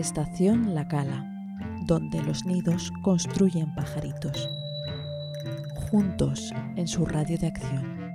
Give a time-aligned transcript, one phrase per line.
[0.00, 1.26] Estación La Cala,
[1.82, 4.48] donde los nidos construyen pajaritos.
[5.74, 8.12] Juntos en su radio de acción.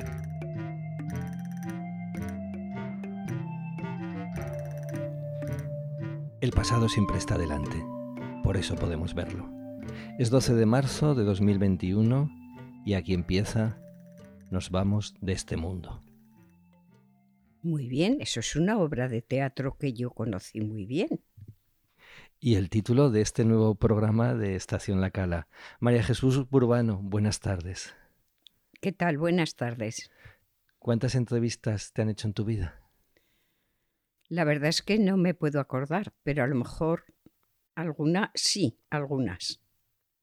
[6.41, 7.85] El pasado siempre está delante,
[8.43, 9.47] por eso podemos verlo.
[10.17, 12.31] Es 12 de marzo de 2021
[12.83, 13.77] y aquí empieza
[14.49, 16.01] Nos vamos de este mundo.
[17.61, 21.24] Muy bien, eso es una obra de teatro que yo conocí muy bien.
[22.39, 25.47] Y el título de este nuevo programa de Estación La Cala.
[25.79, 27.95] María Jesús Burbano, buenas tardes.
[28.81, 29.17] ¿Qué tal?
[29.17, 30.11] Buenas tardes.
[30.77, 32.81] ¿Cuántas entrevistas te han hecho en tu vida?
[34.27, 37.05] La verdad es que no me puedo acordar, pero a lo mejor
[37.73, 39.61] alguna, sí, algunas.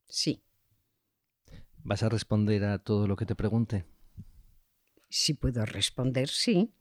[0.06, 0.44] Sí.
[1.78, 3.84] ¿Vas a responder a todo lo que te pregunte?
[5.08, 6.72] Si puedo responder, sí.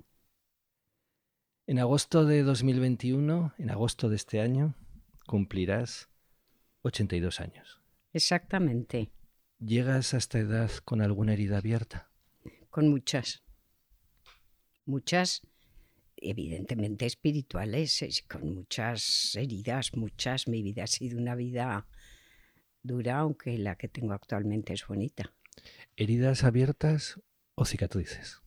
[1.66, 4.76] En agosto de 2021, en agosto de este año,
[5.32, 6.10] cumplirás
[6.82, 7.82] 82 años.
[8.12, 9.14] Exactamente.
[9.60, 12.12] ¿Llegas a esta edad con alguna herida abierta?
[12.70, 13.42] Con muchas.
[14.84, 15.48] Muchas,
[16.18, 20.50] evidentemente espirituales, con muchas heridas, muchas.
[20.50, 21.88] Mi vida ha sido una vida
[22.84, 25.34] dura, aunque la que tengo actualmente es bonita.
[25.96, 27.22] ¿Heridas abiertas
[27.56, 28.42] o cicatrices?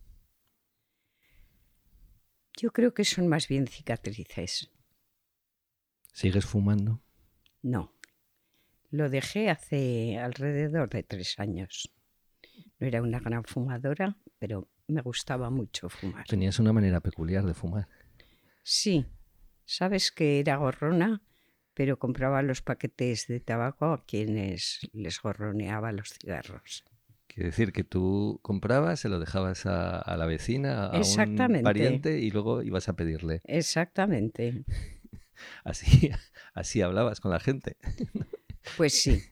[2.59, 4.74] Yo creo que son más bien cicatrices.
[6.15, 7.03] ¿Sigues fumando?
[7.61, 7.93] No.
[8.91, 11.93] Lo dejé hace alrededor de tres años.
[12.79, 16.25] No era una gran fumadora, pero me gustaba mucho fumar.
[16.29, 17.89] Tenías una manera peculiar de fumar.
[18.63, 19.05] Sí.
[19.65, 21.21] Sabes que era gorrona,
[21.75, 26.85] pero compraba los paquetes de tabaco a quienes les gorroneaba los cigarros.
[27.27, 32.31] Quiere decir que tú comprabas, se lo dejabas a, la vecina, a un pariente y
[32.31, 33.41] luego ibas a pedirle.
[33.43, 34.65] Exactamente.
[35.65, 36.11] Así,
[36.55, 37.77] así hablabas con la gente.
[38.79, 39.23] Pues sí.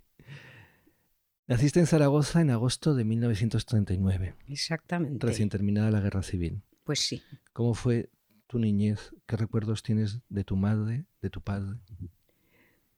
[1.47, 4.35] Naciste en Zaragoza en agosto de 1939.
[4.49, 5.27] Exactamente.
[5.27, 6.63] Recién terminada la guerra civil.
[6.85, 7.23] Pues sí.
[7.55, 8.11] ¿Cómo fue
[8.47, 9.15] tu niñez?
[9.27, 11.79] ¿Qué recuerdos tienes de tu madre, de tu padre?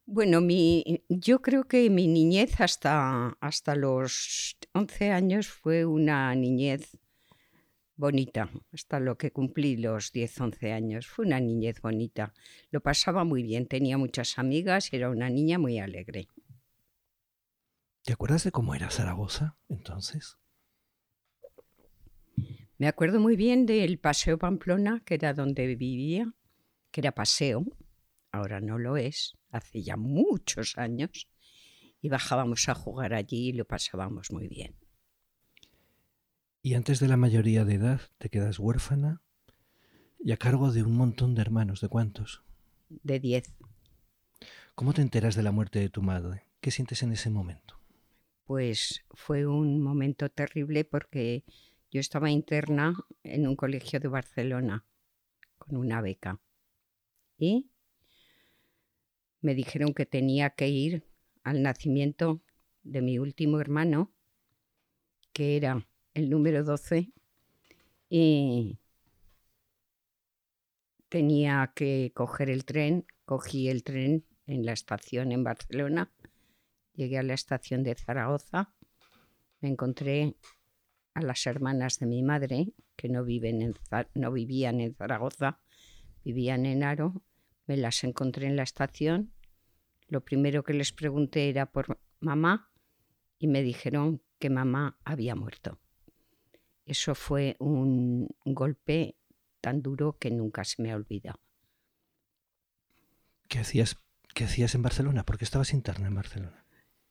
[0.07, 6.99] Bueno, mi, yo creo que mi niñez hasta, hasta los 11 años fue una niñez
[7.97, 11.07] bonita, hasta lo que cumplí los 10, 11 años.
[11.07, 12.33] Fue una niñez bonita.
[12.71, 16.29] Lo pasaba muy bien, tenía muchas amigas y era una niña muy alegre.
[18.03, 20.37] ¿Te acuerdas de cómo era Zaragoza entonces?
[22.77, 26.35] Me acuerdo muy bien del Paseo Pamplona, que era donde vivía,
[26.91, 27.65] que era paseo,
[28.31, 31.29] ahora no lo es, hace ya muchos años,
[32.01, 34.77] y bajábamos a jugar allí y lo pasábamos muy bien.
[36.67, 39.21] Y antes de la mayoría de edad te quedas huérfana
[40.19, 41.83] y a cargo de un montón de hermanos.
[41.83, 42.43] ¿De cuántos?
[42.89, 43.55] De diez.
[44.75, 46.47] ¿Cómo te enteras de la muerte de tu madre?
[46.63, 47.79] ¿Qué sientes en ese momento?
[48.47, 51.45] Pues fue un momento terrible porque
[51.91, 52.95] yo estaba interna
[53.25, 54.87] en un colegio de Barcelona
[55.59, 56.41] con una beca.
[57.37, 57.69] Y
[59.43, 61.05] me dijeron que tenía que ir
[61.43, 62.41] al nacimiento
[62.85, 64.15] de mi último hermano,
[65.35, 67.13] que era el número 12,
[68.09, 68.79] y
[71.09, 76.13] tenía que coger el tren, cogí el tren en la estación en Barcelona,
[76.95, 78.75] llegué a la estación de Zaragoza,
[79.61, 80.37] me encontré
[81.15, 83.25] a las hermanas de mi madre, que no,
[84.15, 85.61] no vivían en Zaragoza,
[86.25, 87.23] vivían en Aro,
[87.67, 89.33] me las encontré en la estación.
[90.09, 92.71] Lo primero que les pregunté era por mamá
[93.39, 95.79] y me dijeron que mamá había muerto.
[96.87, 99.17] Eso fue un golpe
[99.61, 101.41] tan duro que nunca se me ha olvidado.
[103.49, 103.97] ¿Qué hacías,
[104.35, 105.25] qué hacías en Barcelona?
[105.25, 106.65] ¿Por qué estabas interna en Barcelona?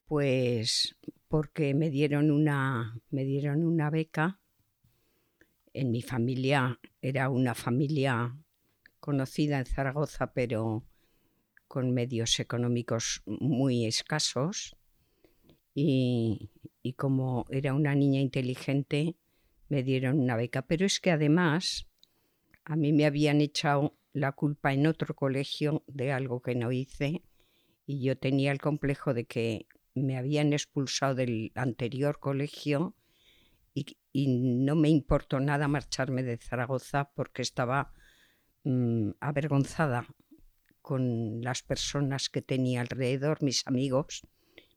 [0.05, 0.95] Pues
[1.27, 4.39] porque me dieron una, me dieron una beca.
[5.73, 8.37] En mi familia era una familia
[8.99, 10.83] conocida en Zaragoza, pero
[11.67, 14.75] con medios económicos muy escasos.
[15.73, 16.51] Y,
[16.97, 19.15] como era una niña inteligente,
[19.73, 20.61] me dieron una beca.
[20.63, 21.87] Pero es que además
[22.65, 27.23] a mí me habían echado la culpa en otro colegio de algo que no hice
[27.85, 32.95] y yo tenía el complejo de que me habían expulsado del anterior colegio
[33.73, 37.91] y, no me importó nada marcharme de Zaragoza porque estaba
[38.65, 40.07] Mm, avergonzada
[40.81, 44.21] con las personas que tenía alrededor, mis amigos,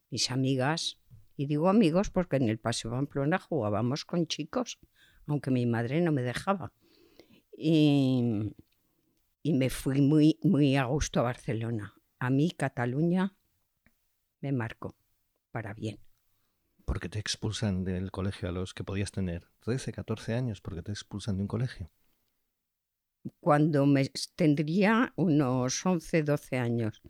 [0.09, 0.99] mis amigas.
[1.37, 4.79] Y digo amigos porque en el Paseo Pamplona jugábamos con chicos,
[5.27, 6.73] aunque mi madre no me dejaba.
[7.55, 8.53] Y,
[9.43, 11.93] y me fui muy, muy a gusto a Barcelona.
[12.19, 13.35] a mí Cataluña
[14.41, 14.95] me marcó
[15.51, 15.99] para bien.
[16.85, 20.61] ¿Por qué te expulsan del colegio a los que podías tener 13, 14 años?
[20.61, 21.91] ¿Por qué te expulsan de un colegio?
[23.39, 27.01] Cuando me tendría unos 11, 12 años,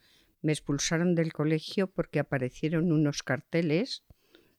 [0.41, 4.03] me expulsaron del colegio porque aparecieron unos carteles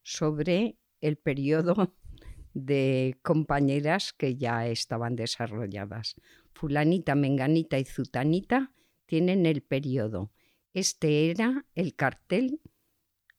[0.09, 1.93] sobre el periodo
[2.53, 6.15] de compañeras que ya estaban desarrolladas.
[6.53, 8.73] Fulanita, Menganita y Zutanita
[9.05, 10.31] tienen el periodo.
[10.73, 12.59] Este era el cartel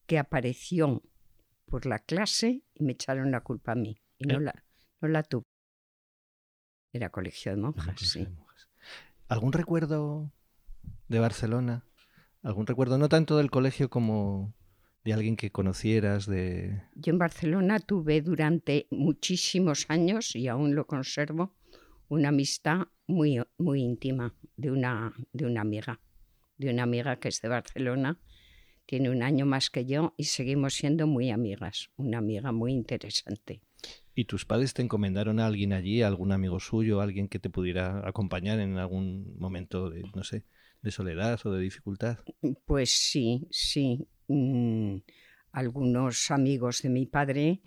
[0.07, 1.03] que apareció
[1.67, 4.01] por la clase y me echaron la culpa a mí.
[4.19, 4.41] Y no, Eh.
[4.41, 4.65] la,
[5.01, 5.45] no la tuve.
[6.93, 8.27] Era colegio de monjas, sí.
[9.29, 10.33] ¿Algún recuerdo
[11.09, 11.85] de Barcelona?
[12.43, 14.55] ¿Algún recuerdo no tanto del colegio como
[15.05, 16.27] de alguien que conocieras?
[16.27, 16.83] De...
[16.95, 21.55] Yo en Barcelona tuve durante muchísimos años, y aún lo conservo,
[22.09, 26.01] una amistad muy, muy íntima de una, de una amiga,
[26.57, 28.21] de una amiga que es de Barcelona,
[28.87, 33.63] tiene un año más que yo y seguimos siendo muy amigas, una amiga muy interesante.
[34.15, 37.51] ¿Y tus padres te encomendaron a alguien allí, a algún amigo suyo, alguien que te
[37.51, 40.45] pudiera acompañar en algún momento de, no sé,
[40.83, 42.19] de soledad o de dificultad?
[42.67, 44.09] Pues sí, sí.
[44.31, 45.03] Mm,
[45.53, 47.61] algunos amigos de mi padre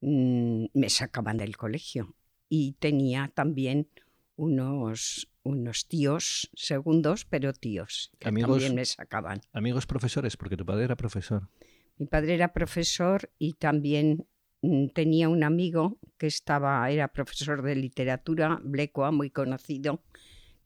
[0.00, 2.14] mm, me sacaban del colegio
[2.48, 3.88] y tenía también
[4.36, 9.40] unos, unos tíos segundos, pero tíos, que Amigos- también me sacaban.
[9.52, 11.48] Amigos profesores, porque tu padre era profesor.
[11.96, 14.26] Mi padre era profesor y también
[14.62, 20.02] mm, tenía un amigo que estaba, era profesor de literatura, Blecua, muy conocido,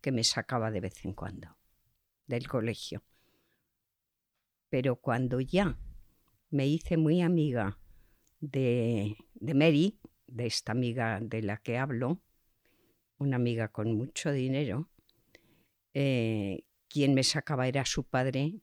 [0.01, 1.57] que me sacaba de vez en cuando
[2.27, 3.03] del colegio.
[4.69, 5.79] Pero cuando ya
[6.51, 7.79] me hice muy amiga
[8.41, 12.21] de, de Mary, de esta amiga de la que hablo,
[13.19, 14.89] una amiga con mucho dinero,
[15.95, 18.61] eh, quien me sacaba era su padre,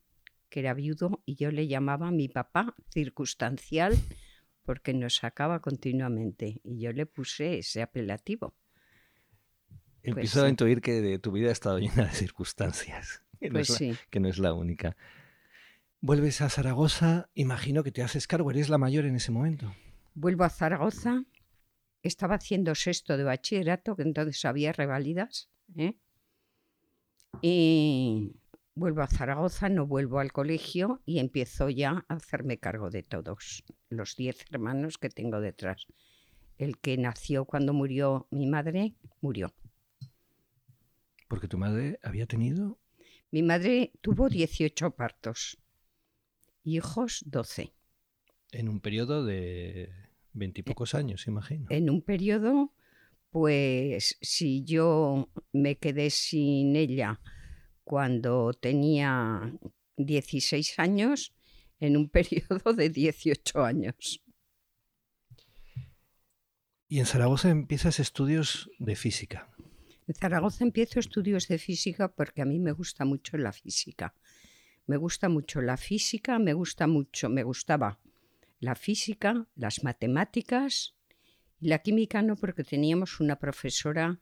[0.49, 3.95] que era viudo, y yo le llamaba mi papá circunstancial
[4.63, 6.59] porque nos sacaba continuamente.
[6.63, 8.55] Y yo le puse ese apelativo.
[10.01, 13.21] Empiezo a intuir que de tu vida ha estado llena de circunstancias.
[13.37, 13.99] Que, no Pues es la, sí.
[14.09, 14.95] que no es la única.
[16.07, 19.73] Vuelves a Zaragoza, imagino que te haces cargo, eres la mayor en ese momento.
[20.13, 21.23] Vuelvo a Zaragoza,
[22.03, 25.97] estaba haciendo sexto de bachillerato, que entonces había revalidas, ¿eh?
[27.41, 28.35] y
[28.75, 33.63] vuelvo a Zaragoza, no vuelvo al colegio y empiezo ya a hacerme cargo de todos,
[33.89, 35.87] los diez hermanos que tengo detrás.
[36.59, 39.55] El que nació cuando murió mi madre, murió.
[41.27, 42.77] Porque tu madre había tenido...
[43.31, 45.57] Mi madre tuvo 18 partos,
[46.65, 47.73] hijos 12.
[48.51, 49.89] En un periodo de
[50.33, 51.67] veintipocos años, imagino.
[51.69, 52.73] en un periodo,
[53.29, 57.21] pues si yo me quedé sin ella
[57.83, 59.53] cuando tenía
[59.97, 61.33] 16 años,
[61.79, 64.21] en un periodo de 18 años.
[66.87, 69.49] Y en Zaragoza empiezas estudios de física.
[70.07, 74.13] En Zaragoza empiezo estudios de física porque a mí me gusta mucho la física.
[74.87, 77.99] Me gusta mucho la física, me gusta mucho, me gustaba
[78.59, 80.95] la física, las matemáticas
[81.59, 84.19] y la química no porque teníamos una profesora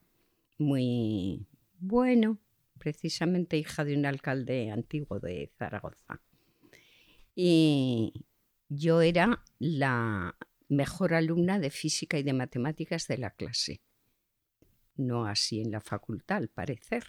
[0.57, 1.47] muy
[1.79, 2.39] bueno,
[2.79, 6.21] precisamente hija de un alcalde antiguo de Zaragoza.
[7.35, 8.13] Y
[8.69, 10.35] yo era la
[10.69, 13.81] mejor alumna de física y de matemáticas de la clase.
[14.95, 17.03] No así en la facultad, al parecer.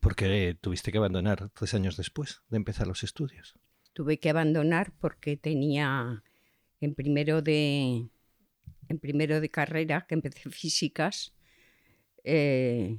[0.00, 3.54] Porque tuviste que abandonar tres años después de empezar los estudios.
[3.92, 6.22] Tuve que abandonar porque tenía
[6.80, 8.08] en primero de
[8.88, 11.34] en primero de carrera que empecé físicas
[12.22, 12.98] eh,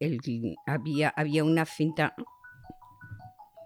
[0.00, 2.14] el- había había una cinta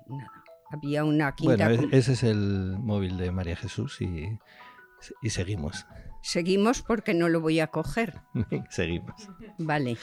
[0.08, 4.38] nada, había una quinta Bueno, ese es el móvil de María Jesús y,
[5.22, 5.86] y seguimos.
[6.22, 8.20] Seguimos porque no lo voy a coger
[8.70, 9.28] seguimos.
[9.58, 9.96] vale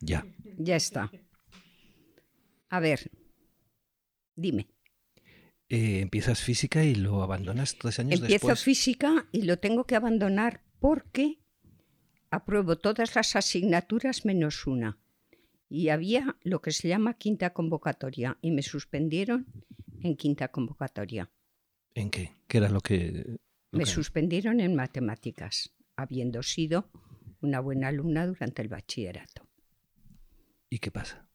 [0.00, 0.24] Ya.
[0.56, 1.10] ya está
[2.70, 3.10] a ver
[4.34, 4.68] dime
[5.68, 8.62] Eh, empiezas física y lo abandonas tres años Empiezo después.
[8.64, 11.38] física y lo tengo que abandonar porque
[12.30, 14.98] apruebo todas las asignaturas menos una.
[15.70, 19.46] Y había lo que se llama quinta convocatoria y me suspendieron
[20.02, 21.30] en quinta convocatoria.
[21.94, 22.32] ¿En qué?
[22.48, 23.38] ¿Qué era lo que...?
[23.70, 26.90] lo Me que- suspendieron en matemáticas, habiendo sido
[27.40, 29.48] una buena alumna durante el bachillerato.
[30.68, 31.28] ¿Y qué pasa?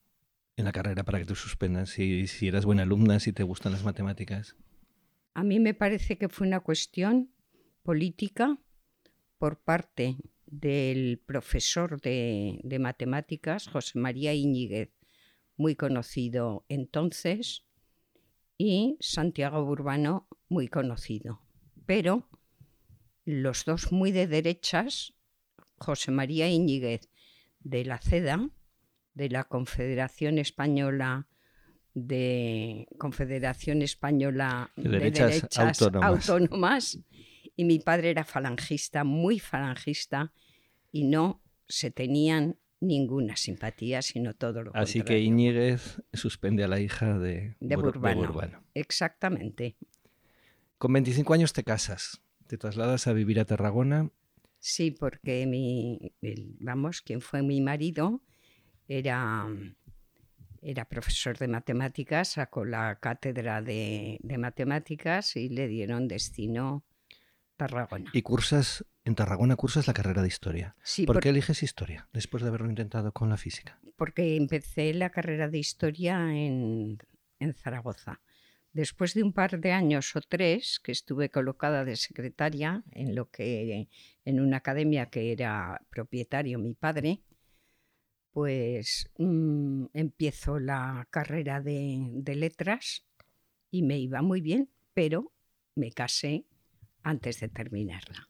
[0.58, 3.72] En la carrera para que te suspendan, si, si eras buena alumna, si te gustan
[3.72, 4.56] las matemáticas.
[5.34, 7.32] A mí me parece que fue una cuestión
[7.84, 8.58] política
[9.38, 14.92] por parte del profesor de, de matemáticas, José María Iñiguez,
[15.58, 17.64] muy conocido entonces,
[18.58, 21.42] y Santiago Urbano, muy conocido.
[21.86, 22.30] Pero
[23.26, 25.14] los dos muy de derechas,
[25.78, 27.10] José María Iñiguez
[27.60, 28.50] de la CEDA,
[29.14, 31.28] de la Confederación Española
[31.96, 36.30] de Confederación Española De derechas autónomas.
[36.30, 37.00] autónomas,
[37.56, 40.32] y mi padre era falangista, muy falangista,
[40.92, 45.20] y no se tenían ninguna simpatía, sino todo lo Así que.
[45.20, 48.64] Íñiguez suspende a la hija de, De Bur- Burbano.
[48.74, 49.76] Exactamente.
[50.78, 54.12] Con 25 años te casas, te trasladas a vivir a Tarragona.
[54.60, 58.22] Sí, porque mi, el- vamos, quien fue mi marido
[58.88, 59.48] era,
[60.62, 66.84] era profesor de matemáticas, sacó la cátedra de, de matemáticas y le dieron destino
[67.58, 68.10] Tarragona.
[68.14, 70.76] Y cursas, en Tarragona cursas la carrera de historia.
[70.84, 73.80] Sí, ¿Por por- qué eliges historia después de haberlo intentado con la física?
[73.98, 76.98] porque empecé la carrera de historia en,
[77.40, 78.20] en Zaragoza.
[78.74, 83.30] Después de un par de años o tres que estuve colocada de secretaria en lo
[83.30, 83.88] que
[84.26, 87.22] en una academia que era propietario mi padre,
[88.32, 93.06] pues mm, empiezo la carrera de, de letras
[93.72, 95.32] y me iba muy bien, pero
[95.76, 96.46] me casé
[97.06, 98.30] antes de terminarla.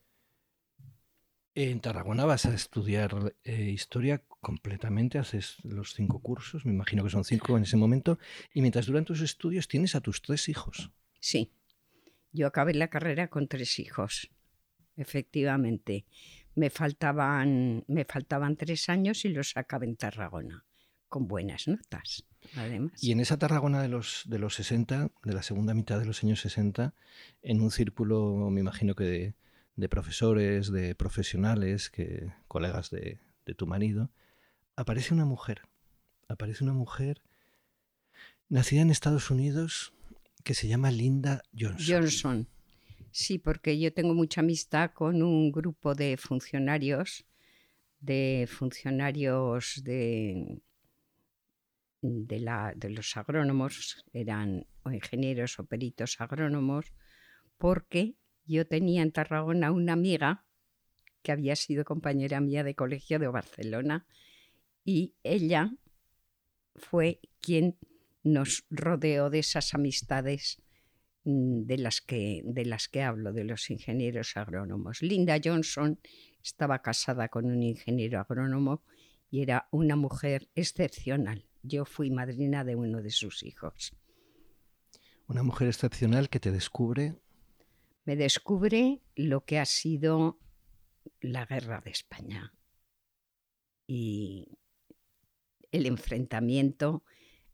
[1.56, 7.10] En Tarragona vas a estudiar eh, historia completamente, haces los cinco cursos, me imagino que
[7.10, 8.20] son cinco en ese momento,
[8.54, 10.92] y mientras duran tus estudios tienes a tus tres hijos.
[11.22, 11.54] Sí,
[12.34, 14.30] yo acabé la carrera con tres hijos,
[14.98, 16.06] efectivamente.
[16.56, 20.66] Me faltaban, me faltaban tres años y los acabé en Tarragona,
[21.10, 23.04] con buenas notas, además.
[23.04, 26.24] Y en esa Tarragona de los, de los 60, de la segunda mitad de los
[26.24, 26.94] años 60,
[27.42, 29.36] en un círculo, me imagino que de,
[29.76, 34.12] de profesores, de profesionales, que, colegas de, de tu marido,
[34.76, 35.62] aparece una mujer.
[36.28, 37.22] Aparece una mujer
[38.50, 39.94] nacida en Estados Unidos
[40.44, 41.86] que se llama Linda Johnson.
[41.88, 42.48] Johnson.
[43.12, 47.26] Sí, porque yo tengo mucha amistad con un grupo de funcionarios,
[48.00, 50.62] de funcionarios de,
[52.28, 56.94] de, la, de los agrónomos, eran o ingenieros o peritos agrónomos,
[57.58, 60.46] porque yo tenía en Tarragona una amiga
[61.22, 64.06] que había sido compañera mía de colegio de Barcelona
[64.84, 65.72] y ella
[66.76, 67.78] fue quien
[68.24, 70.62] nos rodeó de esas amistades
[71.24, 75.02] mm, de las que, de las que hablo, de los ingenieros agrónomos.
[75.02, 76.00] Linda Johnson
[76.44, 78.84] estaba casada con un ingeniero agrónomo
[79.32, 81.46] y era una mujer excepcional.
[81.68, 83.94] Yo fui madrina de uno de sus hijos.
[85.28, 87.16] Una mujer excepcional que te descubre
[88.06, 90.40] Me descubre lo que ha sido
[91.22, 92.54] la guerra de España
[93.88, 94.60] y
[95.72, 97.04] el enfrentamiento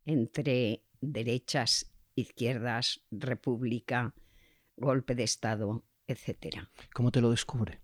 [0.05, 4.13] entre derechas, izquierdas, república,
[4.75, 6.67] golpe de Estado, etc.
[6.93, 7.79] ¿Cómo te lo descubre?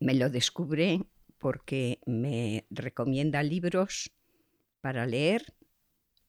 [0.00, 1.00] Me lo descubre
[1.38, 4.12] porque me recomienda libros
[4.86, 5.52] para leer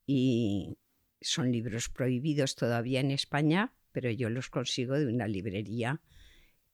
[0.07, 0.79] y
[1.21, 6.01] son libros prohibidos todavía en España, pero yo los consigo de una librería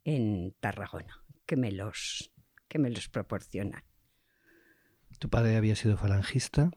[0.06, 2.32] en Tarragona que me los,
[2.70, 3.84] que me los proporciona.
[5.20, 6.72] Tu padre había sido falangista,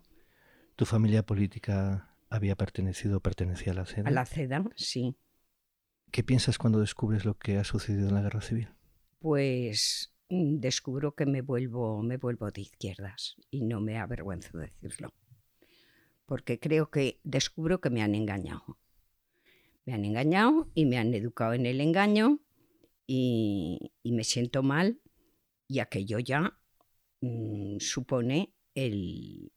[0.75, 4.09] tu familia política había pertenecido o pertenecía a la CEDA.
[4.09, 5.17] A la CEDA, sí.
[6.11, 8.71] ¿Qué piensas cuando descubres lo que ha sucedido en la guerra civil?
[9.21, 15.15] Pues descubro que me vuelvo, me vuelvo de izquierdas y no me avergüenzo de decirlo.
[16.25, 18.79] Porque creo que descubro que me han engañado.
[19.85, 22.41] Me han engañado y me han educado en el engaño
[23.07, 25.01] y, me siento mal
[25.69, 26.59] y aquello ya
[27.21, 29.53] mm, supone el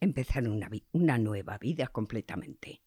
[0.00, 2.82] empezar una, una nueva vida completamente.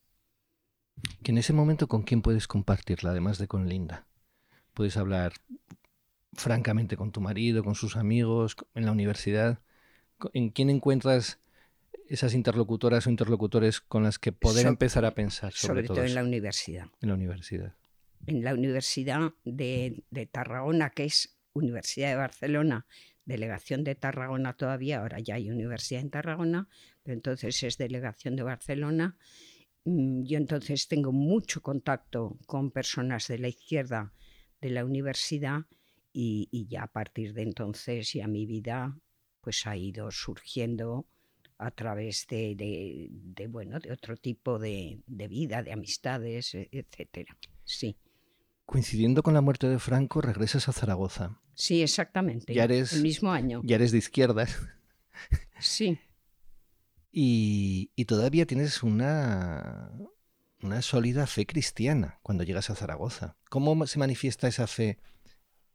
[1.24, 4.08] Que en ese momento con quién puedes compartirla, además de con Linda.
[4.74, 5.34] Puedes hablar
[6.36, 9.60] francamente con tu marido, con sus amigos, en la universidad.
[10.34, 11.40] ¿En quién encuentras
[12.08, 16.04] esas interlocutoras o interlocutores con las que poder So- empezar a pensar sobre, sobre, todo,
[16.04, 16.88] en la universidad.
[17.02, 17.74] en la universidad?
[18.26, 22.86] en la Universidad de, de Tarragona, que es Universidad de Barcelona,
[23.26, 26.70] delegación de Tarragona todavía, ahora ya hay universidad en Tarragona,
[27.04, 29.18] pero entonces es delegación de Barcelona.
[29.84, 34.14] Mm, Yo entonces tengo mucho contacto con personas de la izquierda
[34.62, 35.66] de la universidad
[36.14, 38.96] y, y ya a partir de entonces ya mi vida
[39.42, 41.06] pues ha ido surgiendo
[41.58, 46.70] a través de, de- de, bueno de otro tipo de, de vida, de amistades, e-
[46.72, 47.36] etcétera.
[47.66, 47.96] Sí.
[48.66, 51.40] Coincidiendo con la muerte de Franco, regresas a Zaragoza.
[51.54, 52.54] Sí, exactamente.
[52.54, 53.62] Ya eres- el mismo año.
[53.66, 54.58] Ya eres de izquierdas
[55.60, 55.98] Sí.
[57.12, 59.92] y, y todavía tienes una,
[60.62, 63.36] una sólida fe cristiana cuando llegas a Zaragoza.
[63.50, 64.98] ¿Cómo se manifiesta esa fe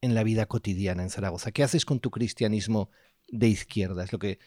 [0.00, 1.52] en la vida cotidiana en Zaragoza?
[1.52, 2.90] ¿Qué haces con tu cristianismo
[3.28, 4.12] de izquierdas?
[4.12, 4.38] Lo que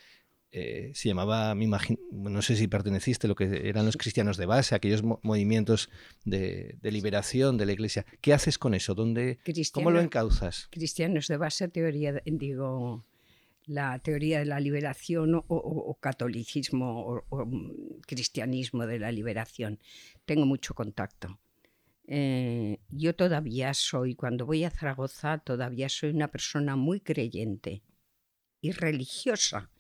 [0.54, 4.46] eh, se llamaba, me imagino, no sé si perteneciste, lo que eran los cristianos de
[4.46, 5.90] base, aquellos mo- movimientos
[6.26, 8.06] de, de liberación de la iglesia.
[8.20, 8.94] ¿Qué haces con eso?
[8.94, 9.40] ¿Dónde,
[9.72, 10.68] ¿Cómo lo encauzas?
[10.72, 13.04] cristianos de base, teoría, digo,
[13.66, 19.12] la teoría de la liberación o, o- o catolicismo o, o, mm, cristianismo de la
[19.12, 19.80] liberación.
[20.26, 21.40] Tengo mucho contacto.
[22.14, 27.84] Eh, yo todavía soy, cuando voy a Zaragoza, todavía soy una persona muy creyente
[28.60, 29.72] y religiosa,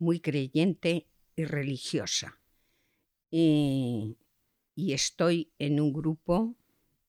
[0.00, 2.40] muy creyente y religiosa.
[3.30, 4.16] Y,
[4.74, 6.56] y estoy en un grupo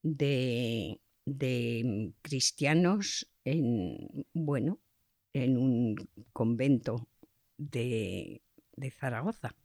[0.04, 4.80] de, de cristianos en, bueno,
[5.34, 5.96] en un
[6.32, 7.10] convento
[7.58, 8.44] de,
[8.76, 9.56] de Zaragoza,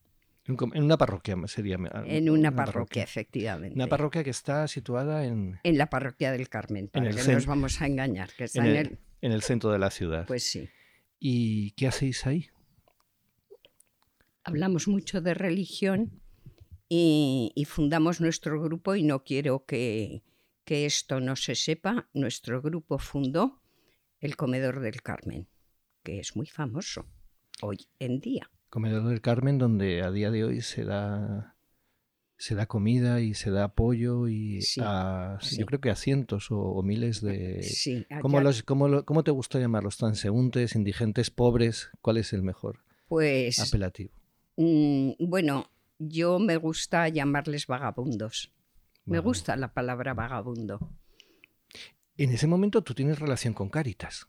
[0.48, 1.76] En en una parroquia sería.
[2.06, 3.74] en una parroquia, efectivamente.
[3.74, 7.46] Una parroquia que está situada en, En la parroquia del Carmen, para el que nos
[7.46, 8.98] vamos a engañar, que está en en el- el...
[9.20, 10.26] en el centro de la ciudad.
[10.26, 10.68] Pues sí.
[11.20, 12.48] ¿Y qué hacéis ahí?
[14.44, 16.22] hablamos mucho de religión
[16.88, 20.22] y, y fundamos nuestro grupo y no quiero que,
[20.64, 22.08] que esto no se sepa.
[22.14, 23.60] Nuestro grupo fundó
[24.20, 25.48] el Comedor del Carmen,
[26.02, 27.06] que es muy famoso
[27.60, 28.50] hoy en día.
[28.70, 31.54] Comedor del Carmen, donde a día de hoy se da
[32.40, 35.58] se da comida y se da apoyo y Sí, a, sí.
[35.58, 39.24] yo creo que a cientos o, o miles de Sí, ¿Cómo, los, cómo, lo- cómo
[39.24, 39.96] te gusta llamarlos?
[39.96, 41.90] ¿Transeúntes, indigentes, pobres?
[42.00, 44.12] ¿Cuál es el mejor pues apelativo?
[44.56, 48.52] mm, bueno, yo me gusta llamarles vagabundos.
[49.06, 50.92] Me gusta la palabra vagabundo.
[52.16, 54.28] En ese momento tú tienes relación con Cáritas.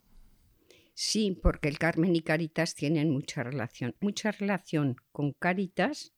[1.01, 6.11] Sí, porque el Carmen y Caritas tienen mucha relación, mucha relación con Caritas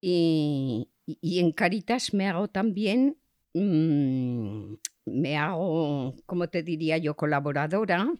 [0.00, 0.88] y,
[1.22, 3.16] en Caritas me hago también,
[3.54, 8.12] mm, me hago, ¿cómo te diría yo?, colaboradora,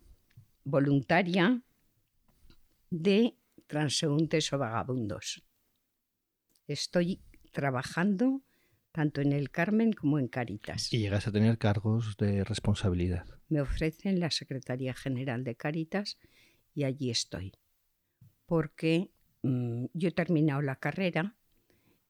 [0.63, 1.61] voluntaria
[2.91, 3.35] de
[3.67, 5.43] transeúntes o vagabundos.
[6.69, 7.21] Estoy
[7.51, 8.43] trabajando
[8.93, 10.93] tanto en el Carmen como en Caritas.
[10.93, 13.27] Y llegas a tener cargos de responsabilidad.
[13.49, 16.19] me ofrecen la Secretaría General de Cáritas
[16.75, 17.53] y allí estoy.
[18.47, 19.11] Porque
[19.43, 21.37] mm, yo he terminado la carrera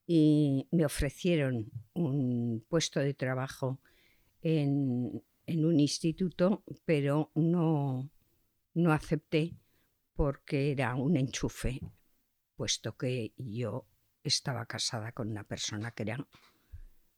[0.06, 3.80] y me ofrecieron un puesto de trabajo
[4.40, 8.10] en, en un instituto, pero no,
[8.74, 9.54] no acepté
[10.14, 11.80] porque era un enchufe,
[12.56, 13.86] puesto que yo
[14.24, 16.26] estaba casada con una persona que era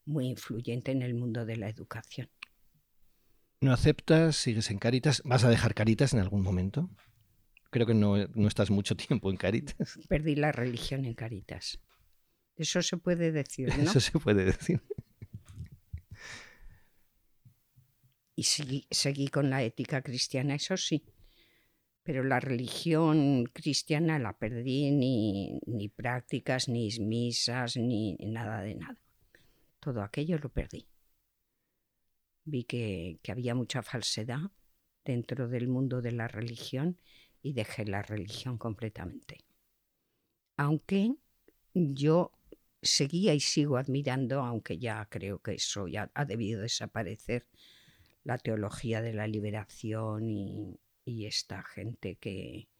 [0.06, 2.28] muy influyente en el mundo de la educación.
[3.60, 4.36] ¿No aceptas?
[4.36, 5.22] ¿Sigues en Cáritas?
[5.24, 6.90] ¿Vas a dejar Cáritas en algún momento?
[7.70, 9.98] Creo que no, no estás mucho tiempo en Cáritas.
[10.08, 11.80] perdí la religión en Caritas.
[12.56, 13.82] Eso se puede decir, ¿no?
[13.82, 14.80] Eso se puede decir.
[18.36, 21.04] Y seguí, seguí con la ética cristiana, eso sí.
[22.02, 29.03] Pero la religión cristiana la perdí, ni, ni prácticas, ni misas, ni nada de nada.
[29.84, 30.88] Todo aquello lo perdí.
[32.46, 34.50] Vi que, había mucha falsedad
[35.04, 36.98] dentro del mundo de la religión
[37.42, 39.44] y dejé la religión completamente.
[40.56, 41.16] Aunque
[41.74, 42.32] yo
[42.80, 47.46] seguía y sigo admirando, aunque ya creo que eso ya ha debido desaparecer,
[48.22, 52.70] la teología de la liberación y, y esta gente que,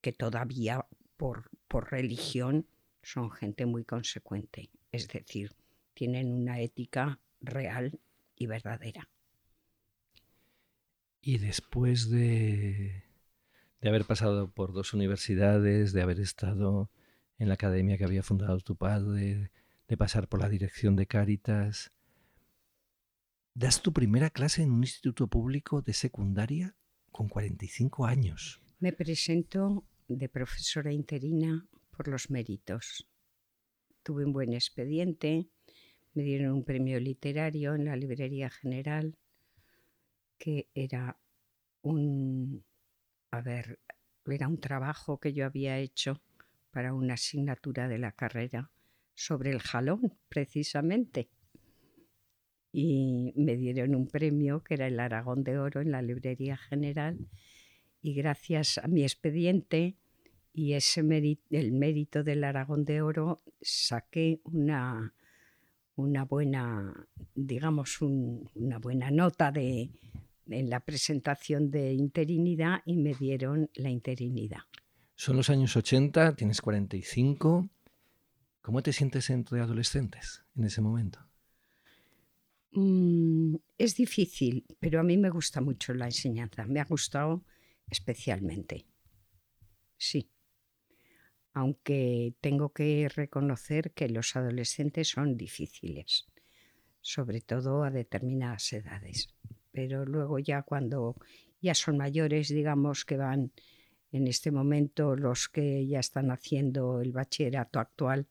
[0.00, 0.86] que todavía
[1.18, 2.66] por, por religión
[3.02, 5.54] son gente muy consecuente, es decir,
[5.94, 8.00] tienen una ética real
[8.36, 9.08] y verdadera.
[11.20, 13.04] Y después de,
[13.80, 16.90] de haber pasado por dos universidades, de haber estado
[17.38, 19.50] en la academia que había fundado tu padre,
[19.88, 21.92] de pasar por la dirección de Cáritas,
[23.54, 26.76] das tu primera clase en un instituto público de secundaria
[27.12, 28.60] con 45 años.
[28.80, 33.08] Me presento de profesora interina por los méritos.
[34.02, 35.48] Tuve un buen expediente,
[36.14, 39.16] me dieron un premio literario en la Librería General,
[40.38, 41.18] que era
[41.82, 42.64] un,
[43.30, 43.78] a ver,
[44.26, 46.20] era un trabajo que yo había hecho
[46.70, 48.70] para una asignatura de la carrera
[49.14, 51.28] sobre el jalón, precisamente.
[52.72, 57.18] Y me dieron un premio que era el Aragón de Oro en la Librería General
[58.02, 59.96] y gracias a mi expediente
[60.52, 61.00] y ese
[61.50, 65.14] el mérito del Aragón de Oro saqué una,
[65.96, 69.90] una buena, digamos, una buena nota de,
[70.48, 74.62] en la presentación de interinidad y me dieron la interinidad.
[75.16, 77.68] Son los años 80, tienes 45.
[78.60, 81.20] ¿Cómo te sientes entre adolescentes en ese momento?
[82.72, 86.66] Mm, es difícil, pero a mí me gusta mucho la enseñanza.
[86.66, 87.44] Me ha gustado
[87.88, 88.86] especialmente.
[89.96, 90.28] Sí.
[91.54, 96.26] Aunque tengo que reconocer que los adolescentes son difíciles,
[97.00, 99.28] sobre todo a determinadas edades.
[99.72, 101.16] Pero luego ya cuando
[101.60, 103.52] ya son mayores, digamos que van
[104.12, 108.28] en este momento los que ya están haciendo el bachillerato actual,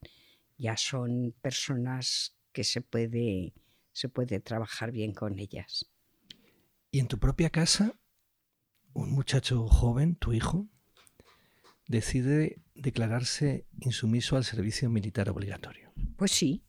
[0.57, 3.53] ya son personas que se puede,
[3.91, 5.91] se puede trabajar bien con ellas.
[6.91, 7.99] ¿Y en tu propia casa,
[8.93, 10.69] un muchacho joven, tu hijo,
[11.93, 15.91] decide declararse insumiso al servicio militar obligatorio?
[16.17, 16.63] Pues sí.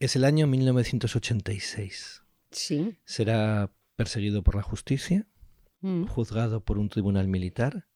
[0.00, 2.22] Es el año 1986.
[2.50, 2.98] Sí.
[3.04, 5.26] Será perseguido por la justicia,
[5.80, 7.86] Mm, juzgado por un tribunal militar,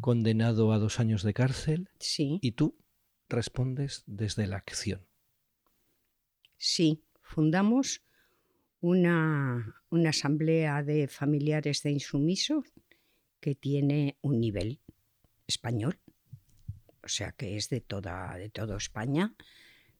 [0.00, 2.76] condenado a dos años de cárcel Sí, y tú
[3.28, 5.06] respondes desde la acción.
[6.56, 7.04] sí.
[7.22, 8.02] Fundamos
[8.80, 12.64] una, una asamblea de familiares de insumisos
[13.38, 14.80] que tiene un nivel
[15.48, 15.98] español,
[17.02, 19.34] o sea que es de toda, de toda España.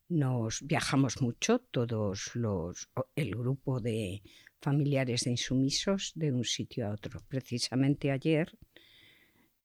[0.08, 4.22] Nos viajamos mucho, todos los el grupo de
[4.61, 7.20] familiares de insumisos de un sitio a otro.
[7.28, 8.56] Precisamente ayer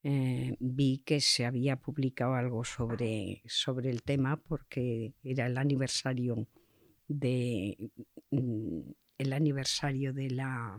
[0.03, 6.47] eh, vi que se había publicado algo sobre, sobre el tema porque era el aniversario
[7.07, 7.91] de
[8.31, 8.79] mm,
[9.17, 10.77] el aniversario de la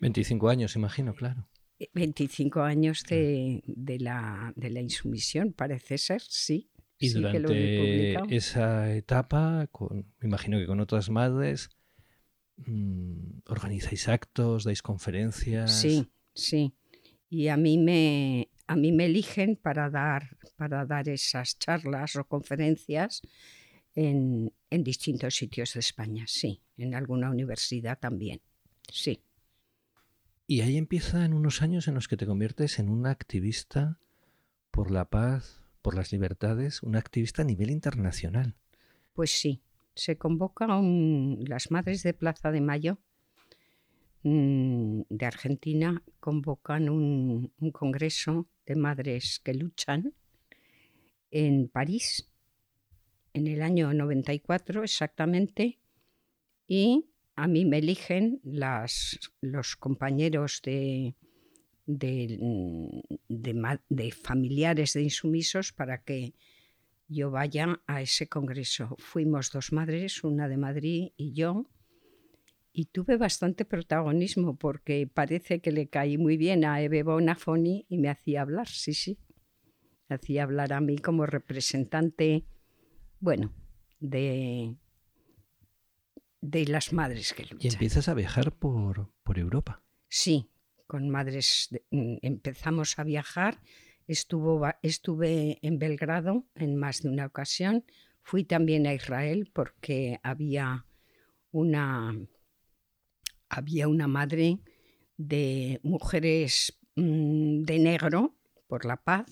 [0.00, 1.48] 25 años, imagino, claro.
[1.92, 6.70] 25 años de, de la, de la insumisión, parece ser, sí.
[6.98, 11.68] Y sí que lo durante esa etapa, con, me imagino que con otras madres,
[12.56, 15.70] mm, organizáis actos, dais conferencias.
[15.70, 16.72] Sí, sí.
[17.28, 22.24] Y a mí me, a mí me eligen para dar, para dar esas charlas o
[22.24, 23.20] conferencias
[23.94, 26.62] en, en distintos sitios de España, sí.
[26.78, 28.40] En alguna universidad también,
[28.90, 29.20] sí.
[30.46, 33.98] Y ahí empiezan unos años en los que te conviertes en una activista
[34.70, 38.54] por la paz, por las libertades, una activista a nivel internacional.
[39.12, 39.62] Pues sí,
[39.94, 42.98] se convoca un- las Madres de Plaza de Mayo
[44.22, 50.14] mm, de Argentina, convocan un, un congreso de madres que luchan
[51.30, 52.28] en París
[53.34, 55.78] en el año 94 exactamente
[56.66, 60.60] y a mí me eligen los compañeros
[61.86, 66.34] mm, de familiares de insumisos para que
[67.08, 68.96] yo vaya a ese congreso.
[68.98, 71.66] Fuimos dos madres, una de Madrid y yo,
[72.72, 77.98] y tuve bastante protagonismo porque parece que le caí muy bien a Eve Bonafoni y
[77.98, 79.18] me hacía hablar, sí, sí.
[80.08, 82.44] Hacía hablar a mí como representante,
[83.18, 83.52] bueno,
[83.98, 84.76] de,
[86.50, 87.72] de las madres que Y luchan.
[87.72, 89.82] empiezas a viajar por, por Europa.
[90.08, 90.48] Sí,
[90.86, 93.60] con madres de- mm, empezamos a viajar.
[94.06, 97.84] Estuvo, estuve en Belgrado en más de una ocasión.
[98.22, 100.86] Fui también a Israel porque había
[101.50, 102.14] una,
[103.48, 104.58] había una madre
[105.16, 109.26] de mujeres mm, de negro por la paz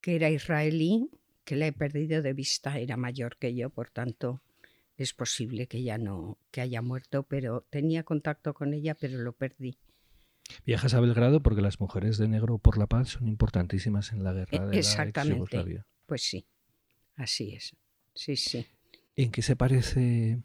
[0.00, 1.10] que era israelí,
[1.44, 4.42] que la he perdido de vista, era mayor que yo, por tanto
[5.02, 9.32] es posible que ya no que haya muerto, pero tenía contacto con ella, pero lo
[9.32, 9.78] perdí.
[10.66, 14.32] Viajas a Belgrado porque las mujeres de negro por la paz son importantísimas en la
[14.32, 15.32] guerra E- de la exactamente.
[15.42, 15.86] ex-Yugoslavia.
[16.06, 16.46] Pues sí,
[17.16, 17.76] así es.
[18.14, 18.66] Sí, sí.
[19.16, 20.42] ¿En qué se parece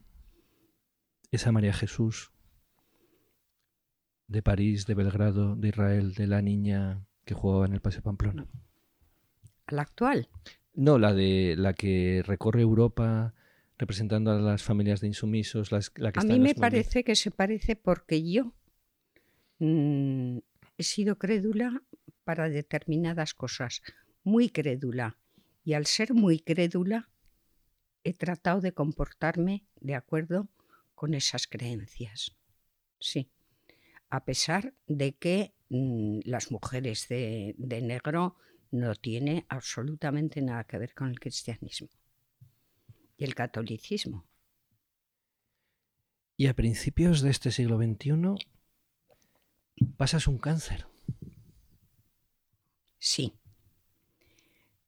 [1.32, 2.32] esa María Jesús
[4.28, 8.48] de París, de Belgrado, de Israel, de la niña que jugaba en el Paseo Pamplona?
[9.68, 10.30] Al actual.
[10.74, 13.34] No, la de la que recorre Europa
[13.78, 17.32] representando a las familias de insumisos, las- la que A mí me parece que se
[17.32, 18.54] parece porque yo
[19.60, 20.38] mm,
[20.78, 21.82] he sido crédula
[22.24, 23.82] para determinadas cosas,
[24.24, 25.18] muy crédula.
[25.64, 27.10] Y al ser muy crédula,
[28.04, 30.48] he tratado de comportarme de acuerdo
[30.94, 32.36] con esas creencias.
[33.00, 33.30] Sí.
[34.10, 38.36] A pesar de que mm, las mujeres de, de negro
[38.72, 41.90] no tiene absolutamente nada que ver con el cristianismo
[43.18, 44.28] y el catolicismo.
[46.38, 48.36] Y a principios de este siglo XXI
[49.98, 50.88] pasas un cáncer.
[52.98, 53.34] Sí.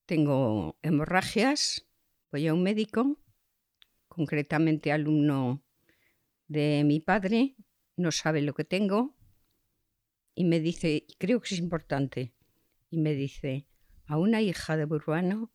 [0.05, 1.87] Tengo hemorragias,
[2.31, 3.17] voy a un médico
[4.07, 5.63] concretamente alumno
[6.47, 7.55] de mi padre,
[7.95, 9.15] no sabe lo que tengo
[10.33, 12.33] y me dice, creo que es importante,
[12.89, 13.67] y me dice,
[14.05, 15.51] a una hija de Burbano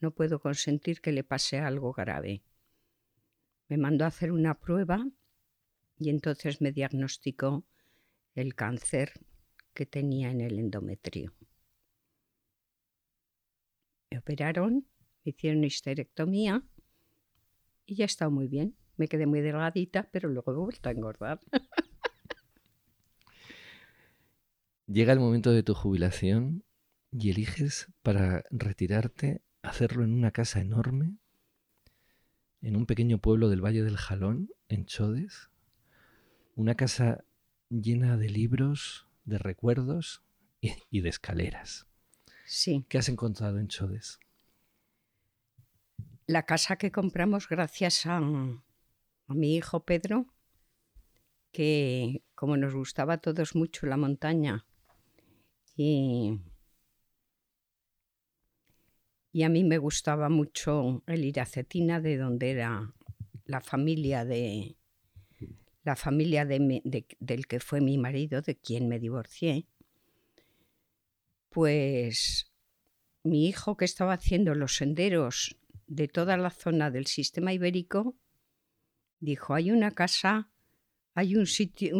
[0.00, 2.42] no puedo consentir que le pase algo grave.
[3.68, 5.06] Me mandó a hacer una prueba
[5.98, 7.64] y entonces me diagnosticó
[8.34, 9.12] el cáncer
[9.74, 11.34] que tenía en el endometrio.
[14.10, 14.86] Me operaron,
[15.24, 16.64] me hicieron histerectomía
[17.86, 18.76] y ya estado muy bien.
[18.96, 21.40] Me quedé muy delgadita, pero luego he vuelto a engordar.
[24.86, 26.64] Llega el momento de tu jubilación
[27.12, 31.16] y eliges para retirarte hacerlo en una casa enorme,
[32.62, 35.50] en un pequeño pueblo del Valle del Jalón, en Chodes.
[36.54, 37.24] Una casa
[37.68, 40.22] llena de libros, de recuerdos
[40.60, 41.86] y, de escaleras.
[42.46, 42.84] Sí.
[42.88, 44.18] ¿Qué has encontrado en Chodes?
[46.26, 50.26] La casa que compramos gracias a, a mi hijo Pedro,
[51.52, 54.66] que como nos gustaba a todos mucho la montaña
[55.76, 56.38] y,
[59.32, 62.92] y a mí me gustaba mucho el Iracetina, de donde era
[63.44, 64.76] la familia de
[65.82, 69.66] la familia de del que fue mi marido, de quien me divorcié.
[71.48, 72.50] Pues
[73.22, 78.16] mi hijo que estaba haciendo los senderos de toda la zona del sistema ibérico,
[79.18, 80.50] dijo, hay una casa,
[81.14, 81.98] hay un sitio,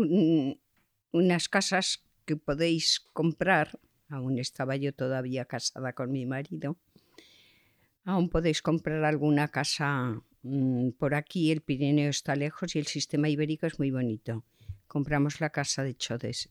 [1.13, 6.79] unas casas que podéis comprar, aún estaba yo todavía casada con mi marido,
[8.05, 13.29] aún podéis comprar alguna casa mm, por aquí, el Pirineo está lejos y el sistema
[13.29, 14.45] ibérico es muy bonito.
[14.87, 16.49] Compramos la casa de Chodes.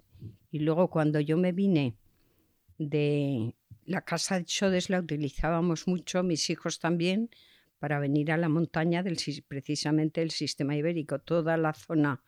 [0.52, 1.96] Y luego cuando yo me vine
[2.78, 7.30] de la casa de Chodes la utilizábamos mucho, mis hijos también,
[7.80, 11.20] para venir a la montaña del, precisamente del sistema ibérico.
[11.20, 12.22] Toda la zona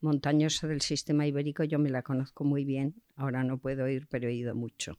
[0.00, 2.94] montañosa del sistema ibérico yo me la conozco muy bien.
[3.16, 4.98] Ahora no puedo ir, pero he ido mucho.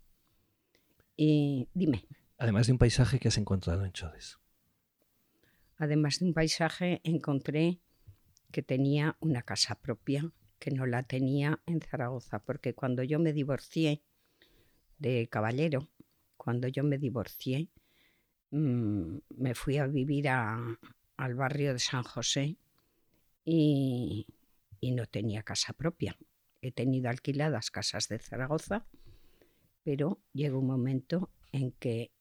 [1.16, 2.06] Y dime.
[2.38, 4.40] Además de un paisaje que has encontrado en Chodes.
[5.78, 7.80] Además de un paisaje, encontré
[8.52, 13.34] que tenía una casa propia, que no la tenía en Zaragoza, porque cuando yo me
[13.34, 14.02] divorcié
[15.00, 15.90] de Caballero,
[16.38, 17.70] cuando yo me divorcié,
[18.52, 22.58] Mm, me fui a vivir al barrio de San José
[23.44, 24.28] y,
[24.82, 26.18] no tenía casa propia.
[26.62, 28.86] He tenido alquiladas casas de Zaragoza,
[29.84, 32.12] pero llegó un momento en que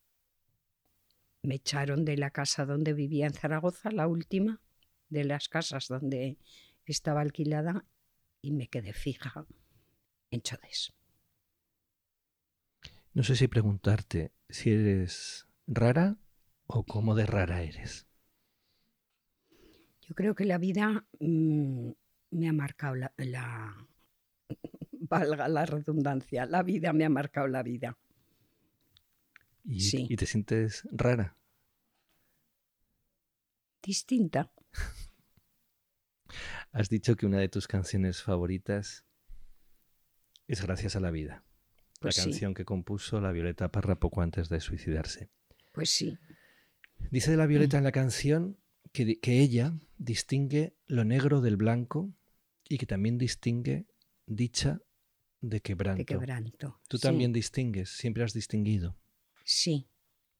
[1.45, 4.61] me echaron de la casa donde vivía en Zaragoza, la última
[5.09, 6.39] de las casas donde
[6.87, 7.85] estaba alquilada,
[8.43, 9.47] y me quedé fija
[10.31, 10.93] en Chodes.
[13.15, 16.19] No sé si preguntarte si eres rara
[16.67, 18.07] o cómo de rara eres?
[20.03, 21.91] Yo creo que la vida mm,
[22.31, 23.13] me ha marcado la,
[24.93, 27.97] valga la redundancia, la vida me ha marcado la vida.
[29.65, 30.07] ¿Y, sí.
[30.09, 31.37] ¿y te sientes rara?
[33.83, 34.53] Distinta.
[36.73, 39.05] Has dicho que una de tus canciones favoritas
[40.47, 41.45] es Gracias a la vida,
[41.95, 45.31] la pues canción que compuso la Violeta Parra poco antes de suicidarse.
[45.73, 46.19] Pues sí.
[47.11, 48.59] Dice de la Violeta en la canción
[48.93, 52.13] que, ella distingue lo negro del blanco
[52.69, 53.87] y que también distingue
[54.27, 54.81] dicha
[55.41, 55.99] de quebranto.
[55.99, 56.81] De quebranto.
[56.89, 58.97] Tú también distingues, siempre has distinguido.
[59.45, 59.87] Sí.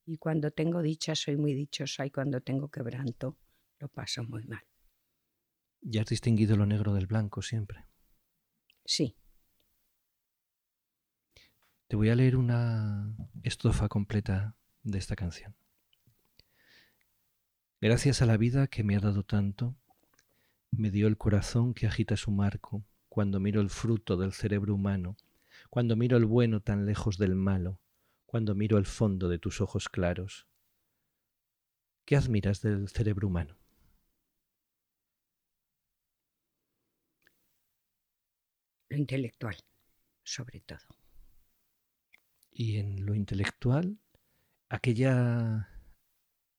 [0.05, 3.37] Y cuando tengo dicha soy muy dichosa y cuando tengo quebranto
[3.79, 4.63] lo paso muy mal.
[5.81, 7.85] ¿Y has distinguido lo negro del blanco siempre?
[8.83, 9.15] Sí.
[11.87, 15.55] Te voy a leer una estrofa completa de esta canción.
[17.79, 19.75] Gracias a la vida que me ha dado tanto,
[20.71, 25.15] me dio el corazón que agita su marco cuando miro el fruto del cerebro humano,
[25.69, 27.79] cuando miro el bueno tan lejos del malo,
[28.25, 30.47] cuando miro el fondo de tus ojos claros.
[32.05, 33.57] ¿Qué admiras del cerebro humano?
[38.89, 39.57] Lo intelectual,
[40.23, 40.85] sobre todo.
[42.51, 43.99] Y en lo intelectual,
[44.69, 45.69] aquella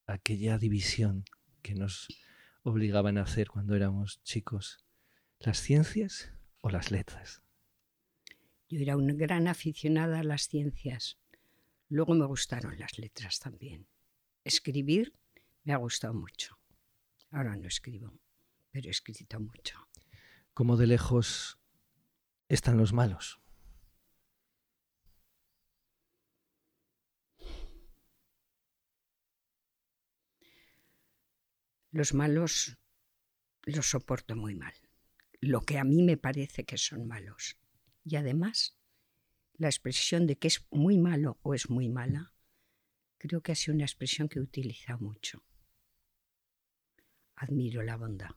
[0.06, 1.24] aquella división
[1.62, 2.08] que nos
[2.62, 4.84] obligaban a hacer cuando éramos chicos,
[5.40, 7.42] las ciencias o las letras.
[8.68, 11.18] Yo era una gran aficionada a las ciencias.
[11.88, 13.86] Luego me gustaron las letras también.
[14.44, 15.12] Escribir
[15.64, 16.58] me ha gustado mucho.
[17.30, 18.18] Ahora no escribo,
[18.70, 19.88] pero he escrito mucho.
[20.54, 21.58] ¿Cómo de lejos
[22.48, 23.40] están los malos?
[31.90, 32.76] Los malos
[33.66, 34.74] los soporto muy mal.
[35.40, 37.58] Lo que a mí me parece que son malos.
[38.04, 38.78] Y además,
[39.58, 42.34] la expresión de que es muy malo o es muy mala,
[43.18, 45.42] creo que ha sido una expresión que utiliza mucho.
[47.36, 48.30] Admiro la bondad.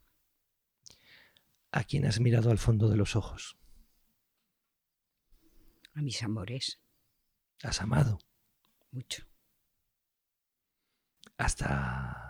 [1.72, 3.58] ¿A quién has mirado al fondo de los ojos?
[5.94, 6.80] A mis amores.
[7.62, 8.20] ¿Has amado?
[8.92, 9.28] Mucho.
[11.38, 12.26] Hasta...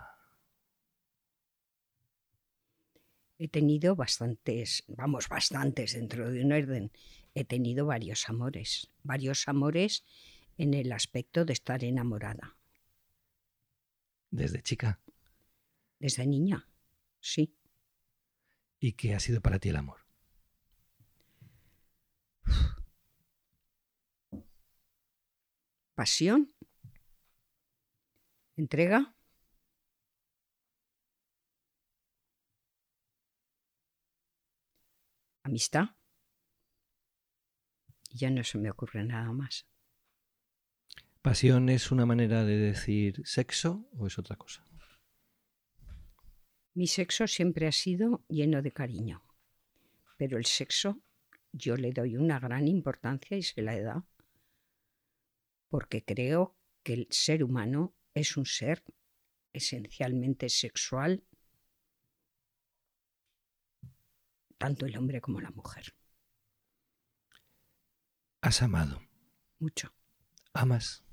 [3.37, 6.91] He tenido bastantes, vamos, bastantes dentro de un orden.
[7.33, 10.03] He tenido varios amores, varios amores
[10.57, 12.57] en el aspecto de estar enamorada.
[14.31, 14.99] ¿Desde chica?
[15.99, 16.67] Desde niña,
[17.19, 17.55] sí.
[18.79, 19.99] ¿Y qué ha sido para ti el amor?
[25.95, 26.53] Pasión,
[28.55, 29.13] entrega,
[35.43, 35.98] amistad.
[38.09, 39.65] Ya no se me ocurre nada más.
[41.21, 44.65] ¿Pasión es una manera de decir sexo o es otra cosa?
[46.73, 49.21] Mi sexo siempre ha sido lleno de cariño,
[50.17, 51.01] pero el sexo
[51.51, 54.07] yo le doy una gran importancia y se la he dado,
[55.67, 58.83] porque creo que el ser humano es un ser
[59.51, 61.23] esencialmente sexual,
[64.57, 65.98] tanto el hombre como la mujer.
[68.49, 68.99] ¿Has amado?
[69.59, 69.93] Mucho.
[70.53, 71.03] ¿Amas?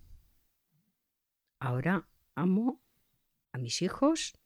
[1.59, 2.83] Ahora amo
[3.53, 4.39] a mis hijos,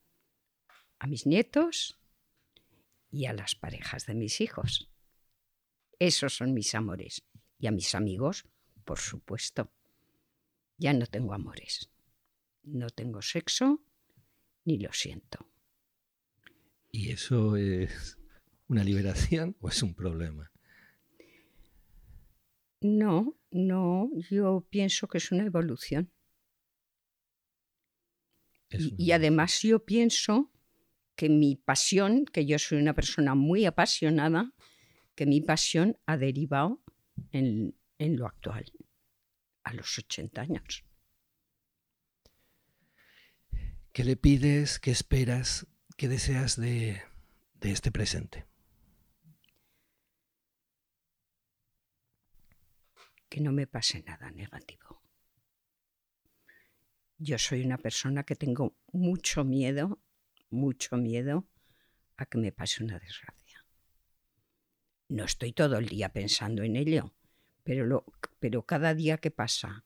[0.98, 2.00] a mis nietos
[3.12, 4.90] y a las parejas de mis hijos.
[6.00, 7.22] Esos son mis amores.
[7.60, 8.44] Y a mis amigos,
[8.84, 9.72] por supuesto.
[10.76, 11.92] Ya no tengo amores.
[12.64, 13.84] No tengo sexo
[14.64, 15.48] ni lo siento.
[16.90, 18.18] ¿Y eso es
[18.66, 20.49] una liberación o es un problema?
[22.82, 26.12] No, no, yo pienso que es una evolución.
[28.70, 30.50] Es Y, una- y además yo pienso
[31.16, 34.54] que mi pasión, que yo soy una persona muy apasionada,
[35.16, 36.82] que mi pasión ha derivado
[37.32, 38.66] en, en lo actual,
[39.64, 40.84] a los 80 años.
[43.92, 45.66] ¿Qué le pides, qué esperas,
[45.96, 47.02] qué deseas de,
[47.60, 48.46] de este presente?
[53.30, 55.00] Que no me pase nada negativo.
[57.16, 59.98] Yo soy una persona que tengo mucho miedo,
[60.50, 61.46] mucho miedo
[62.16, 63.64] a que me pase una desgracia.
[65.08, 67.14] No estoy todo el día pensando en ello,
[67.62, 68.04] pero, lo,
[68.40, 69.84] pero cada día que pasa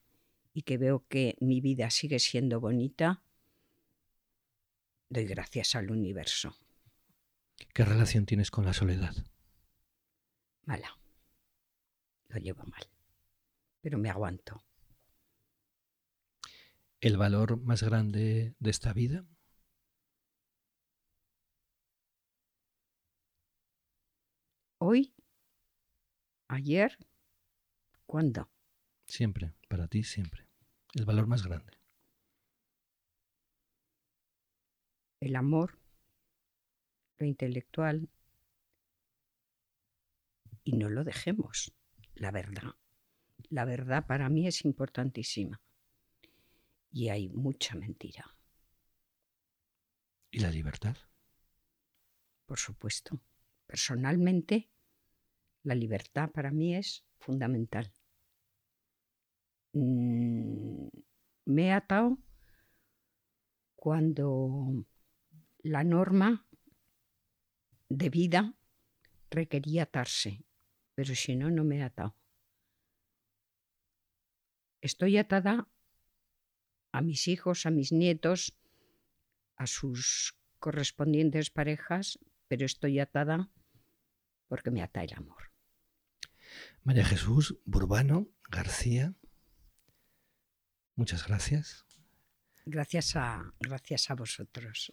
[0.52, 3.22] y que veo que mi vida sigue siendo bonita,
[5.08, 6.56] doy gracias al universo.
[7.74, 9.14] ¿Qué relación tienes con la soledad?
[10.64, 10.98] Mala.
[12.28, 12.93] Lo llevo mal.
[13.84, 14.64] Pero me aguanto.
[17.02, 19.26] ¿El valor más grande de esta vida?
[24.78, 25.12] Hoy,
[26.48, 26.96] ayer,
[28.06, 28.48] ¿cuándo?
[29.06, 30.48] Siempre, para ti siempre.
[30.94, 31.76] El valor más grande.
[35.20, 35.78] El amor,
[37.18, 38.08] lo intelectual.
[40.62, 41.74] Y no lo dejemos,
[42.14, 42.74] la verdad.
[43.48, 45.60] La verdad para mí es importantísima.
[46.92, 48.24] Y hay mucha mentira,
[50.30, 50.96] ¿Y la libertad?
[52.46, 53.20] por supuesto.
[53.66, 54.70] Personalmente,
[55.62, 57.92] la libertad para mí es fundamental.
[59.72, 60.88] Mm,
[61.46, 62.18] Me he atado
[63.76, 64.86] cuando
[65.62, 66.46] la norma
[67.88, 68.54] de vida
[69.30, 70.44] requería atarse,
[70.94, 72.16] pero si no, no me he atado.
[74.84, 75.66] Estoy atada
[76.92, 78.54] a mis hijos, a mis nietos,
[79.56, 82.18] a sus correspondientes parejas,
[82.48, 83.50] pero estoy atada
[84.46, 85.54] porque me ata el amor.
[86.82, 89.14] María Jesús Burbano García,
[90.96, 91.86] muchas gracias.
[92.66, 94.92] Gracias a, gracias a vosotros.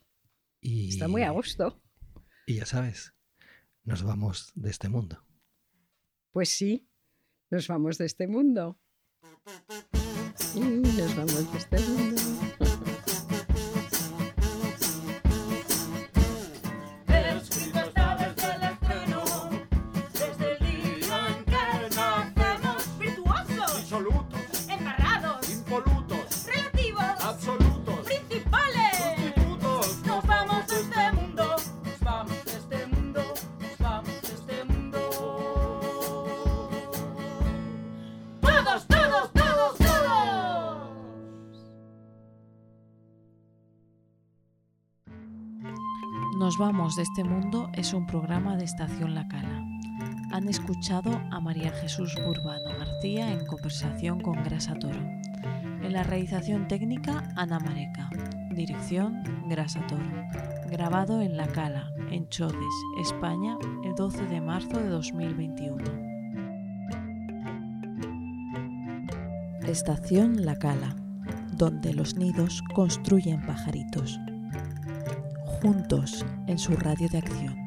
[0.61, 1.83] Y, Está muy a gusto.
[2.45, 3.13] Y ya sabes,
[3.83, 5.21] nos vamos de este mundo.
[6.31, 6.87] Pues sí,
[7.49, 8.79] nos vamos de este mundo.
[10.53, 12.60] Sí, nos vamos de
[46.61, 49.65] vamos de este mundo es un programa de Estación La Cala.
[50.31, 54.99] Han escuchado a María Jesús Burbano García en conversación con Grasa Toro.
[55.81, 58.11] En la realización técnica, Ana Mareca.
[58.51, 60.05] Dirección, Grasa Toro.
[60.69, 65.83] Grabado en La Cala, en Chodes, España, el 12 de marzo de 2021.
[69.63, 70.95] Estación La Cala,
[71.53, 74.19] donde los nidos construyen pajaritos.
[75.61, 77.60] Juntos en su radio de acción.